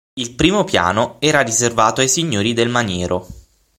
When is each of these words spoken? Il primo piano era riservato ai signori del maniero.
Il 0.15 0.31
primo 0.33 0.63
piano 0.63 1.17
era 1.19 1.41
riservato 1.41 2.01
ai 2.01 2.09
signori 2.09 2.53
del 2.53 2.69
maniero. 2.69 3.27